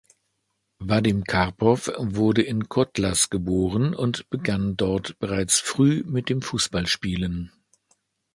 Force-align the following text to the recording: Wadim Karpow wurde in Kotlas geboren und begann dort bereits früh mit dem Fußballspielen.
Wadim 0.79 1.25
Karpow 1.25 1.91
wurde 1.99 2.41
in 2.41 2.67
Kotlas 2.67 3.29
geboren 3.29 3.93
und 3.93 4.27
begann 4.31 4.75
dort 4.75 5.19
bereits 5.19 5.59
früh 5.59 6.01
mit 6.07 6.27
dem 6.29 6.41
Fußballspielen. 6.41 7.51